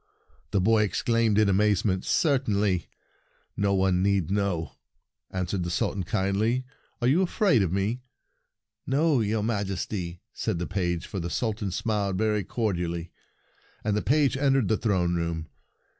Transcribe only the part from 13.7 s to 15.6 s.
and the page entered the throne room.